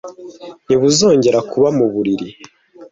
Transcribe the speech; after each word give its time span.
ntibuzongere 0.65 1.39
kuba 1.51 1.67
mu 1.77 1.85
mubiri 1.93 2.27